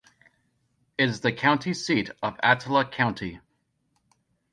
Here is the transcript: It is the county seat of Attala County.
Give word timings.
It 0.97 1.09
is 1.09 1.21
the 1.21 1.31
county 1.31 1.75
seat 1.75 2.09
of 2.23 2.35
Attala 2.39 2.91
County. 2.91 3.39